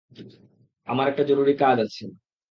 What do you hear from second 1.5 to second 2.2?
কাজ আছে।